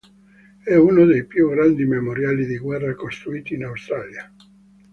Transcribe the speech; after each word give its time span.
È 0.63 0.73
uno 0.73 1.05
dei 1.05 1.27
più 1.27 1.51
grandi 1.51 1.85
memoriali 1.85 2.47
di 2.47 2.57
guerra 2.57 2.95
costruiti 2.95 3.53
in 3.53 3.65
Australia. 3.65 4.33